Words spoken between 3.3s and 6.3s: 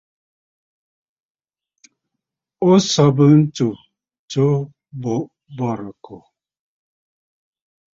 ntsu tǒ bɔ̀rɨkòò.